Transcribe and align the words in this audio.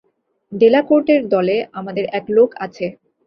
ডেলাকোর্টের 0.51 1.21
দলে 1.33 1.55
আমাদের 1.73 2.05
এক 2.11 2.25
লোক 2.29 2.49
আছে। 2.65 2.85